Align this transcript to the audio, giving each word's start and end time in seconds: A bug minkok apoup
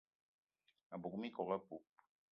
A 0.93 0.97
bug 0.97 1.13
minkok 1.19 1.49
apoup 1.55 1.85